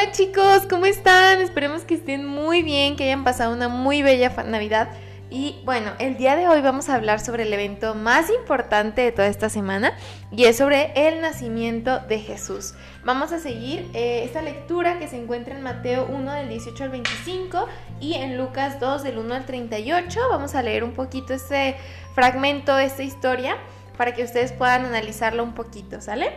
Hola 0.00 0.12
chicos, 0.12 0.62
¿cómo 0.70 0.86
están? 0.86 1.40
Esperemos 1.40 1.82
que 1.82 1.94
estén 1.94 2.24
muy 2.24 2.62
bien, 2.62 2.94
que 2.94 3.02
hayan 3.02 3.24
pasado 3.24 3.52
una 3.52 3.66
muy 3.66 4.00
bella 4.00 4.32
Navidad. 4.44 4.90
Y 5.28 5.60
bueno, 5.64 5.90
el 5.98 6.16
día 6.16 6.36
de 6.36 6.46
hoy 6.46 6.60
vamos 6.60 6.88
a 6.88 6.94
hablar 6.94 7.18
sobre 7.18 7.42
el 7.42 7.52
evento 7.52 7.96
más 7.96 8.30
importante 8.30 9.00
de 9.02 9.10
toda 9.10 9.26
esta 9.26 9.48
semana 9.48 9.92
y 10.30 10.44
es 10.44 10.56
sobre 10.56 10.92
el 10.94 11.20
nacimiento 11.20 11.98
de 11.98 12.20
Jesús. 12.20 12.74
Vamos 13.04 13.32
a 13.32 13.40
seguir 13.40 13.90
eh, 13.92 14.22
esta 14.22 14.40
lectura 14.40 15.00
que 15.00 15.08
se 15.08 15.20
encuentra 15.20 15.56
en 15.56 15.64
Mateo 15.64 16.06
1 16.08 16.32
del 16.32 16.48
18 16.48 16.84
al 16.84 16.90
25 16.90 17.66
y 18.00 18.14
en 18.14 18.38
Lucas 18.38 18.78
2 18.78 19.02
del 19.02 19.18
1 19.18 19.34
al 19.34 19.46
38. 19.46 20.20
Vamos 20.30 20.54
a 20.54 20.62
leer 20.62 20.84
un 20.84 20.92
poquito 20.92 21.34
este 21.34 21.74
fragmento 22.14 22.78
esta 22.78 23.02
historia 23.02 23.56
para 23.96 24.14
que 24.14 24.22
ustedes 24.22 24.52
puedan 24.52 24.84
analizarlo 24.84 25.42
un 25.42 25.54
poquito, 25.54 26.00
¿sale? 26.00 26.30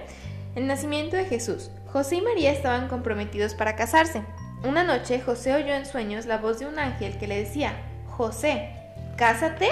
El 0.56 0.66
nacimiento 0.66 1.16
de 1.16 1.26
Jesús. 1.26 1.70
José 1.92 2.18
y 2.18 2.22
María 2.22 2.52
estaban 2.52 2.88
comprometidos 2.88 3.54
para 3.54 3.76
casarse. 3.76 4.24
Una 4.64 4.84
noche 4.84 5.20
José 5.20 5.56
oyó 5.56 5.74
en 5.74 5.86
sueños 5.86 6.26
la 6.26 6.38
voz 6.38 6.60
de 6.60 6.66
un 6.66 6.80
ángel 6.80 7.18
que 7.18 7.28
le 7.28 7.38
decía, 7.38 7.74
José, 8.08 8.70
cásate 9.18 9.70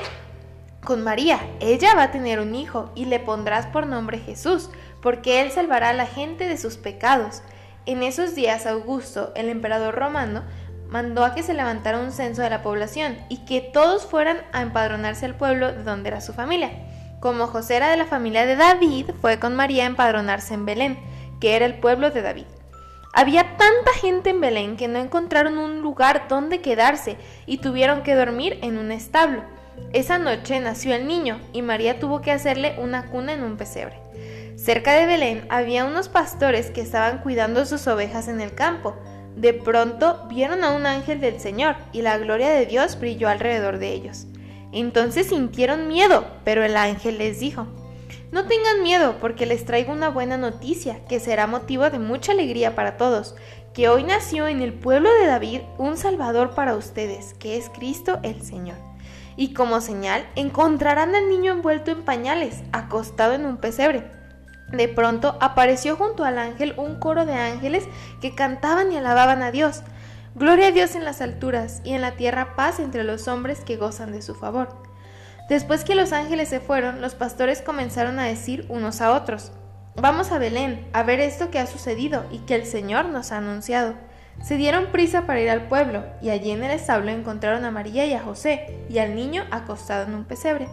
con 0.84 1.04
María, 1.04 1.40
ella 1.60 1.94
va 1.96 2.04
a 2.04 2.12
tener 2.12 2.40
un 2.40 2.56
hijo 2.56 2.92
y 2.96 3.06
le 3.06 3.20
pondrás 3.20 3.68
por 3.68 3.86
nombre 3.86 4.20
Jesús, 4.20 4.70
porque 5.02 5.42
él 5.42 5.52
salvará 5.52 5.90
a 5.90 5.94
la 5.94 6.08
gente 6.08 6.48
de 6.48 6.58
sus 6.58 6.78
pecados. 6.78 7.42
En 7.86 8.04
esos 8.04 8.36
días 8.36 8.66
Augusto, 8.66 9.32
el 9.36 9.50
emperador 9.50 9.96
romano, 9.96 10.44
mandó 10.90 11.24
a 11.24 11.36
que 11.36 11.44
se 11.44 11.54
levantara 11.54 12.00
un 12.00 12.12
censo 12.12 12.42
de 12.42 12.50
la 12.50 12.64
población 12.64 13.18
y 13.30 13.46
que 13.46 13.62
todos 13.62 14.06
fueran 14.06 14.38
a 14.52 14.62
empadronarse 14.62 15.26
al 15.26 15.36
pueblo 15.36 15.72
de 15.72 15.84
donde 15.84 16.10
era 16.10 16.22
su 16.22 16.34
familia. 16.34 16.72
Como 17.20 17.48
José 17.48 17.78
era 17.78 17.90
de 17.90 17.98
la 17.98 18.06
familia 18.06 18.46
de 18.46 18.56
David, 18.56 19.12
fue 19.22 19.40
con 19.40 19.56
María 19.56 19.84
a 19.84 19.88
empadronarse 19.88 20.54
en 20.54 20.66
Belén 20.66 20.98
que 21.40 21.56
era 21.56 21.66
el 21.66 21.80
pueblo 21.80 22.12
de 22.12 22.22
David. 22.22 22.46
Había 23.14 23.58
tanta 23.58 23.92
gente 24.00 24.30
en 24.30 24.40
Belén 24.40 24.78
que 24.78 24.88
no 24.88 25.00
encontraron 25.00 25.58
un 25.58 25.82
lugar 25.82 26.28
donde 26.30 26.62
quedarse 26.62 27.18
y 27.48 27.58
tuvieron 27.58 28.04
que 28.04 28.16
dormir 28.16 28.60
en 28.62 28.78
un 28.78 28.92
establo. 28.92 29.44
Esa 29.94 30.20
noche 30.20 30.60
nació 30.60 30.94
el 30.94 31.08
niño 31.08 31.40
y 31.52 31.62
María 31.62 32.00
tuvo 32.00 32.22
que 32.22 32.32
hacerle 32.32 32.76
una 32.78 33.08
cuna 33.08 33.34
en 33.34 33.44
un 33.44 33.58
pesebre. 33.58 34.00
Cerca 34.56 34.94
de 34.94 35.06
Belén 35.06 35.46
había 35.50 35.86
unos 35.86 36.10
pastores 36.10 36.70
que 36.70 36.82
estaban 36.82 37.20
cuidando 37.20 37.66
sus 37.66 37.88
ovejas 37.88 38.28
en 38.28 38.42
el 38.42 38.54
campo. 38.54 38.96
De 39.36 39.54
pronto 39.54 40.28
vieron 40.30 40.64
a 40.64 40.72
un 40.72 40.86
ángel 40.86 41.22
del 41.22 41.40
Señor 41.40 41.78
y 41.94 42.02
la 42.02 42.18
gloria 42.18 42.50
de 42.50 42.66
Dios 42.66 43.00
brilló 43.00 43.30
alrededor 43.30 43.80
de 43.80 43.94
ellos. 43.94 44.28
Entonces 44.72 45.28
sintieron 45.28 45.88
miedo, 45.88 46.28
pero 46.44 46.64
el 46.64 46.78
ángel 46.78 47.18
les 47.18 47.40
dijo, 47.40 47.68
no 48.32 48.46
tengan 48.46 48.84
miedo 48.84 49.16
porque 49.20 49.46
les 49.46 49.66
traigo 49.66 49.92
una 49.92 50.10
buena 50.10 50.38
noticia 50.38 51.04
que 51.06 51.20
será 51.20 51.48
motivo 51.48 51.90
de 51.90 51.98
mucha 51.98 52.32
alegría 52.32 52.76
para 52.76 52.96
todos, 52.96 53.36
que 53.74 53.90
hoy 53.90 54.04
nació 54.04 54.48
en 54.48 54.62
el 54.62 54.74
pueblo 54.74 55.12
de 55.14 55.26
David 55.26 55.62
un 55.78 55.98
Salvador 55.98 56.52
para 56.54 56.76
ustedes, 56.76 57.34
que 57.36 57.58
es 57.58 57.70
Cristo 57.70 58.20
el 58.22 58.42
Señor. 58.42 58.78
Y 59.36 59.54
como 59.54 59.82
señal 59.82 60.28
encontrarán 60.36 61.16
al 61.16 61.30
niño 61.30 61.54
envuelto 61.54 61.92
en 61.92 62.04
pañales, 62.04 62.62
acostado 62.72 63.34
en 63.34 63.46
un 63.46 63.58
pesebre. 63.58 64.12
De 64.72 64.88
pronto 64.88 65.38
apareció 65.40 65.96
junto 65.96 66.24
al 66.24 66.38
ángel 66.38 66.76
un 66.78 67.00
coro 67.00 67.26
de 67.26 67.34
ángeles 67.34 67.86
que 68.22 68.36
cantaban 68.36 68.92
y 68.92 68.98
alababan 68.98 69.42
a 69.42 69.52
Dios. 69.52 69.82
Gloria 70.36 70.68
a 70.68 70.72
Dios 70.72 70.94
en 70.96 71.06
las 71.06 71.22
alturas 71.22 71.82
y 71.84 71.94
en 71.94 72.02
la 72.02 72.12
tierra 72.12 72.56
paz 72.56 72.80
entre 72.80 73.04
los 73.04 73.28
hombres 73.28 73.62
que 73.62 73.78
gozan 73.78 74.12
de 74.12 74.22
su 74.22 74.36
favor. 74.36 74.90
Después 75.50 75.84
que 75.84 75.96
los 75.96 76.14
ángeles 76.14 76.48
se 76.48 76.60
fueron, 76.60 77.02
los 77.02 77.16
pastores 77.16 77.62
comenzaron 77.62 78.20
a 78.20 78.26
decir 78.26 78.66
unos 78.70 79.02
a 79.02 79.14
otros, 79.14 79.52
Vamos 79.96 80.32
a 80.32 80.38
Belén 80.38 80.88
a 80.94 81.04
ver 81.04 81.20
esto 81.20 81.52
que 81.52 81.60
ha 81.60 81.68
sucedido 81.68 82.24
y 82.32 82.38
que 82.40 82.56
el 82.56 82.66
Señor 82.66 83.06
nos 83.06 83.34
ha 83.34 83.38
anunciado. 83.38 83.96
Se 84.42 84.56
dieron 84.56 84.94
prisa 84.94 85.26
para 85.26 85.42
ir 85.42 85.50
al 85.50 85.68
pueblo, 85.68 86.06
y 86.22 86.30
allí 86.30 86.52
en 86.52 86.64
el 86.64 86.72
establo 86.72 87.12
encontraron 87.12 87.66
a 87.66 87.72
María 87.72 88.06
y 88.06 88.14
a 88.14 88.22
José, 88.22 88.86
y 88.88 89.00
al 89.00 89.14
niño 89.14 89.44
acostado 89.52 90.06
en 90.06 90.14
un 90.14 90.24
pesebre. 90.24 90.70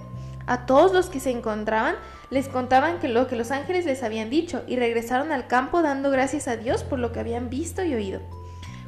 A 0.47 0.65
todos 0.65 0.93
los 0.93 1.09
que 1.09 1.19
se 1.19 1.31
encontraban 1.31 1.97
les 2.31 2.47
contaban 2.49 3.01
que 3.01 3.09
lo 3.09 3.27
que 3.27 3.35
los 3.35 3.51
ángeles 3.51 3.85
les 3.85 4.05
habían 4.05 4.31
dicho, 4.31 4.63
y 4.69 4.77
regresaron 4.77 5.33
al 5.33 5.49
campo 5.49 5.83
dando 5.83 6.11
gracias 6.11 6.47
a 6.47 6.57
Dios 6.57 6.85
por 6.85 7.01
lo 7.01 7.11
que 7.11 7.19
habían 7.19 7.51
visto 7.51 7.83
y 7.83 7.95
oído. 7.95 8.21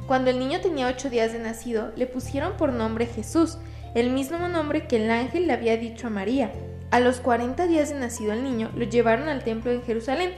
Cuando 0.07 0.29
el 0.29 0.39
niño 0.39 0.61
tenía 0.61 0.87
ocho 0.87 1.09
días 1.09 1.33
de 1.33 1.39
nacido, 1.39 1.91
le 1.97 2.07
pusieron 2.07 2.53
por 2.55 2.71
nombre 2.71 3.07
Jesús, 3.07 3.57
el 3.95 4.11
mismo 4.11 4.47
nombre 4.47 4.87
que 4.87 4.97
el 4.97 5.09
ángel 5.09 5.47
le 5.47 5.53
había 5.53 5.77
dicho 5.77 6.07
a 6.07 6.11
María. 6.11 6.51
A 6.91 6.99
los 6.99 7.19
40 7.19 7.67
días 7.67 7.89
de 7.89 7.99
nacido 7.99 8.33
el 8.33 8.43
niño, 8.43 8.71
lo 8.75 8.83
llevaron 8.83 9.29
al 9.29 9.43
templo 9.43 9.71
en 9.71 9.83
Jerusalén. 9.83 10.33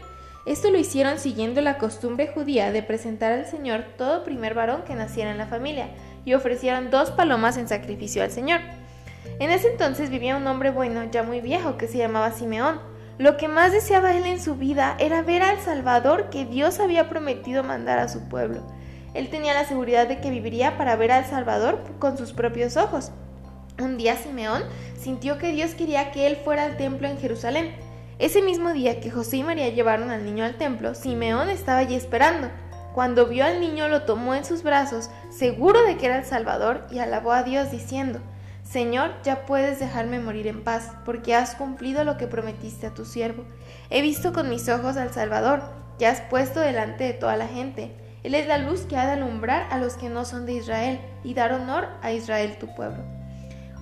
Esto 0.45 0.71
lo 0.71 0.77
hicieron 0.77 1.19
siguiendo 1.19 1.61
la 1.61 1.77
costumbre 1.77 2.27
judía 2.27 2.71
de 2.71 2.83
presentar 2.83 3.31
al 3.31 3.45
Señor 3.45 3.85
todo 3.97 4.23
primer 4.23 4.53
varón 4.53 4.83
que 4.83 4.95
naciera 4.95 5.31
en 5.31 5.37
la 5.37 5.47
familia, 5.47 5.89
y 6.25 6.33
ofrecieron 6.33 6.89
dos 6.89 7.11
palomas 7.11 7.57
en 7.57 7.67
sacrificio 7.67 8.23
al 8.23 8.31
Señor. 8.31 8.59
En 9.39 9.51
ese 9.51 9.71
entonces 9.71 10.09
vivía 10.09 10.35
un 10.35 10.47
hombre 10.47 10.71
bueno, 10.71 11.03
ya 11.11 11.23
muy 11.23 11.41
viejo, 11.41 11.77
que 11.77 11.87
se 11.87 11.97
llamaba 11.97 12.31
Simeón. 12.31 12.79
Lo 13.17 13.37
que 13.37 13.47
más 13.47 13.71
deseaba 13.71 14.15
él 14.15 14.25
en 14.25 14.41
su 14.41 14.55
vida 14.55 14.95
era 14.99 15.21
ver 15.21 15.43
al 15.43 15.59
Salvador 15.59 16.29
que 16.29 16.45
Dios 16.45 16.79
había 16.79 17.07
prometido 17.07 17.63
mandar 17.63 17.99
a 17.99 18.07
su 18.07 18.27
pueblo. 18.27 18.65
Él 19.13 19.29
tenía 19.29 19.53
la 19.53 19.65
seguridad 19.65 20.07
de 20.07 20.21
que 20.21 20.29
viviría 20.29 20.77
para 20.77 20.95
ver 20.95 21.11
al 21.11 21.25
Salvador 21.25 21.83
con 21.99 22.17
sus 22.17 22.33
propios 22.33 22.77
ojos. 22.77 23.11
Un 23.81 23.97
día 23.97 24.15
Simeón 24.15 24.61
sintió 24.95 25.39
que 25.39 25.51
Dios 25.51 25.73
quería 25.73 26.11
que 26.11 26.27
él 26.27 26.35
fuera 26.35 26.65
al 26.65 26.77
templo 26.77 27.07
en 27.07 27.17
Jerusalén. 27.17 27.73
Ese 28.19 28.43
mismo 28.43 28.73
día 28.73 28.99
que 28.99 29.09
José 29.09 29.37
y 29.37 29.43
María 29.43 29.69
llevaron 29.69 30.11
al 30.11 30.23
niño 30.23 30.45
al 30.45 30.59
templo, 30.59 30.93
Simeón 30.93 31.49
estaba 31.49 31.79
allí 31.79 31.95
esperando. 31.95 32.51
Cuando 32.93 33.25
vio 33.25 33.43
al 33.43 33.59
niño 33.59 33.87
lo 33.87 34.03
tomó 34.03 34.35
en 34.35 34.45
sus 34.45 34.61
brazos, 34.61 35.09
seguro 35.31 35.81
de 35.81 35.97
que 35.97 36.05
era 36.05 36.19
el 36.19 36.25
Salvador, 36.25 36.85
y 36.91 36.99
alabó 36.99 37.31
a 37.31 37.41
Dios 37.41 37.71
diciendo, 37.71 38.19
Señor, 38.61 39.15
ya 39.23 39.47
puedes 39.47 39.79
dejarme 39.79 40.19
morir 40.19 40.45
en 40.45 40.63
paz, 40.63 40.91
porque 41.03 41.33
has 41.33 41.55
cumplido 41.55 42.03
lo 42.03 42.17
que 42.17 42.27
prometiste 42.27 42.85
a 42.85 42.93
tu 42.93 43.03
siervo. 43.03 43.45
He 43.89 44.03
visto 44.03 44.31
con 44.31 44.47
mis 44.47 44.69
ojos 44.69 44.95
al 44.95 45.11
Salvador, 45.11 45.63
que 45.97 46.05
has 46.05 46.21
puesto 46.21 46.59
delante 46.59 47.05
de 47.05 47.13
toda 47.13 47.35
la 47.35 47.47
gente. 47.47 47.95
Él 48.21 48.35
es 48.35 48.45
la 48.45 48.59
luz 48.59 48.81
que 48.81 48.97
ha 48.97 49.07
de 49.07 49.13
alumbrar 49.13 49.65
a 49.71 49.79
los 49.79 49.95
que 49.95 50.09
no 50.09 50.23
son 50.23 50.45
de 50.45 50.53
Israel, 50.53 50.99
y 51.23 51.33
dar 51.33 51.51
honor 51.51 51.87
a 52.03 52.11
Israel 52.11 52.57
tu 52.59 52.75
pueblo. 52.75 53.20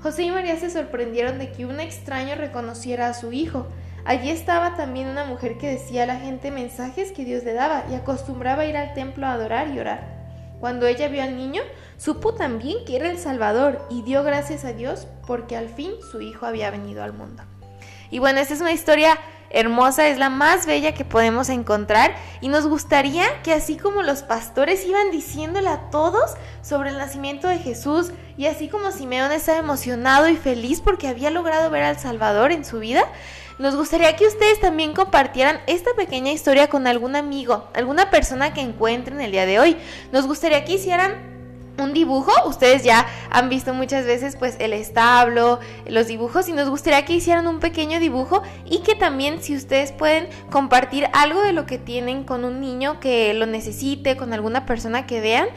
José 0.01 0.23
y 0.23 0.31
María 0.31 0.57
se 0.57 0.69
sorprendieron 0.69 1.39
de 1.39 1.51
que 1.51 1.65
un 1.65 1.79
extraño 1.81 2.35
reconociera 2.35 3.07
a 3.07 3.13
su 3.13 3.33
hijo. 3.33 3.67
Allí 4.05 4.29
estaba 4.29 4.77
también 4.77 5.09
una 5.09 5.25
mujer 5.25 5.57
que 5.57 5.69
decía 5.71 6.03
a 6.03 6.07
la 6.07 6.19
gente 6.19 6.51
mensajes 6.51 7.11
que 7.11 7.25
Dios 7.25 7.43
le 7.43 7.53
daba 7.53 7.83
y 7.91 7.95
acostumbraba 7.95 8.61
a 8.61 8.65
ir 8.65 8.77
al 8.77 8.93
templo 8.93 9.27
a 9.27 9.33
adorar 9.33 9.67
y 9.67 9.79
orar. 9.79 10.19
Cuando 10.61 10.87
ella 10.87 11.09
vio 11.09 11.21
al 11.21 11.35
niño, 11.35 11.61
supo 11.97 12.33
también 12.33 12.85
que 12.85 12.95
era 12.95 13.09
el 13.09 13.17
Salvador 13.17 13.85
y 13.89 14.01
dio 14.03 14.23
gracias 14.23 14.63
a 14.63 14.71
Dios 14.71 15.07
porque 15.27 15.57
al 15.57 15.67
fin 15.67 15.91
su 16.11 16.21
hijo 16.21 16.45
había 16.45 16.71
venido 16.71 17.03
al 17.03 17.13
mundo. 17.13 17.43
Y 18.09 18.19
bueno, 18.19 18.39
esta 18.39 18.53
es 18.53 18.61
una 18.61 18.71
historia 18.71 19.17
hermosa, 19.49 20.07
es 20.07 20.17
la 20.17 20.29
más 20.29 20.65
bella 20.65 20.93
que 20.93 21.05
podemos 21.05 21.49
encontrar 21.49 22.15
y 22.41 22.49
nos 22.49 22.67
gustaría 22.67 23.41
que 23.43 23.53
así 23.53 23.77
como 23.77 24.01
los 24.03 24.21
pastores 24.21 24.85
iban 24.85 25.11
diciéndole 25.11 25.69
a 25.69 25.89
todos 25.89 26.35
sobre 26.61 26.89
el 26.89 26.97
nacimiento 26.97 27.47
de 27.47 27.59
Jesús 27.59 28.11
y 28.37 28.45
así 28.45 28.67
como 28.67 28.91
Simeón 28.91 29.31
estaba 29.31 29.59
emocionado 29.59 30.29
y 30.29 30.35
feliz 30.35 30.81
porque 30.81 31.07
había 31.07 31.29
logrado 31.29 31.69
ver 31.69 31.83
al 31.83 31.99
Salvador 31.99 32.51
en 32.51 32.65
su 32.65 32.79
vida, 32.79 33.05
nos 33.59 33.75
gustaría 33.75 34.15
que 34.15 34.25
ustedes 34.25 34.61
también 34.61 34.93
compartieran 34.93 35.59
esta 35.67 35.93
pequeña 35.93 36.31
historia 36.31 36.69
con 36.69 36.87
algún 36.87 37.17
amigo, 37.17 37.67
alguna 37.73 38.09
persona 38.09 38.53
que 38.53 38.61
encuentren 38.61 39.19
el 39.19 39.31
día 39.31 39.45
de 39.45 39.59
hoy. 39.59 39.75
Nos 40.13 40.27
gustaría 40.27 40.63
que 40.63 40.75
hicieran 40.75 41.38
un 41.79 41.93
dibujo, 41.93 42.31
ustedes 42.47 42.83
ya 42.83 43.05
han 43.29 43.49
visto 43.49 43.73
muchas 43.73 44.05
veces 44.05 44.35
pues 44.35 44.55
el 44.59 44.73
establo, 44.73 45.59
los 45.87 46.07
dibujos 46.07 46.49
y 46.49 46.53
nos 46.53 46.69
gustaría 46.69 47.05
que 47.05 47.13
hicieran 47.13 47.47
un 47.47 47.59
pequeño 47.59 47.99
dibujo 47.99 48.41
y 48.65 48.79
que 48.79 48.95
también 48.95 49.41
si 49.41 49.55
ustedes 49.55 49.91
pueden 49.91 50.27
compartir 50.49 51.07
algo 51.13 51.41
de 51.41 51.53
lo 51.53 51.65
que 51.65 51.77
tienen 51.77 52.23
con 52.23 52.45
un 52.45 52.59
niño 52.59 52.99
que 52.99 53.33
lo 53.33 53.45
necesite, 53.45 54.17
con 54.17 54.33
alguna 54.33 54.65
persona 54.65 55.05
que 55.05 55.21
vean 55.21 55.47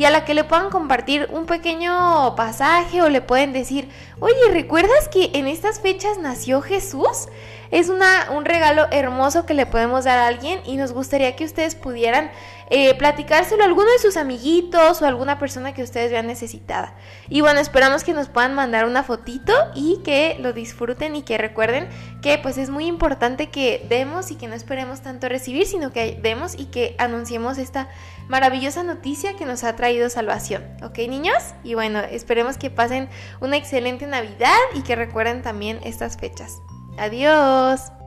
y 0.00 0.06
a 0.06 0.10
la 0.10 0.24
que 0.24 0.32
le 0.32 0.44
puedan 0.44 0.70
compartir 0.70 1.28
un 1.30 1.44
pequeño 1.44 2.34
pasaje 2.34 3.02
o 3.02 3.10
le 3.10 3.20
pueden 3.20 3.52
decir, 3.52 3.90
oye, 4.18 4.34
¿recuerdas 4.50 5.10
que 5.12 5.28
en 5.34 5.46
estas 5.46 5.80
fechas 5.80 6.16
nació 6.16 6.62
Jesús? 6.62 7.28
Es 7.70 7.90
una, 7.90 8.30
un 8.30 8.46
regalo 8.46 8.86
hermoso 8.92 9.44
que 9.44 9.52
le 9.52 9.66
podemos 9.66 10.04
dar 10.04 10.18
a 10.18 10.26
alguien 10.26 10.60
y 10.64 10.78
nos 10.78 10.92
gustaría 10.92 11.36
que 11.36 11.44
ustedes 11.44 11.74
pudieran 11.74 12.30
eh, 12.70 12.94
platicárselo 12.94 13.62
a 13.62 13.66
alguno 13.66 13.90
de 13.90 13.98
sus 13.98 14.16
amiguitos 14.16 15.02
o 15.02 15.04
a 15.04 15.08
alguna 15.08 15.38
persona 15.38 15.74
que 15.74 15.82
ustedes 15.82 16.10
vean 16.10 16.28
necesitada. 16.28 16.94
Y 17.28 17.42
bueno, 17.42 17.60
esperamos 17.60 18.02
que 18.02 18.14
nos 18.14 18.28
puedan 18.28 18.54
mandar 18.54 18.86
una 18.86 19.02
fotito 19.02 19.52
y 19.74 19.98
que 20.04 20.36
lo 20.40 20.52
disfruten 20.52 21.14
y 21.14 21.22
que 21.22 21.36
recuerden 21.36 21.88
que 22.22 22.38
pues 22.38 22.58
es 22.58 22.70
muy 22.70 22.86
importante 22.86 23.50
que 23.50 23.84
demos 23.88 24.30
y 24.30 24.36
que 24.36 24.46
no 24.46 24.54
esperemos 24.54 25.00
tanto 25.00 25.28
recibir, 25.28 25.66
sino 25.66 25.92
que 25.92 26.18
demos 26.22 26.54
y 26.56 26.66
que 26.66 26.94
anunciemos 26.98 27.58
esta 27.58 27.88
maravillosa 28.28 28.84
noticia 28.84 29.36
que 29.36 29.46
nos 29.46 29.64
ha 29.64 29.74
traído 29.90 30.08
salvación. 30.08 30.62
¿Ok, 30.84 30.98
niños? 30.98 31.34
Y 31.64 31.74
bueno, 31.74 31.98
esperemos 31.98 32.56
que 32.56 32.70
pasen 32.70 33.08
una 33.40 33.56
excelente 33.56 34.06
Navidad 34.06 34.56
y 34.74 34.82
que 34.82 34.94
recuerden 34.94 35.42
también 35.42 35.80
estas 35.82 36.16
fechas. 36.16 36.62
Adiós. 36.96 37.99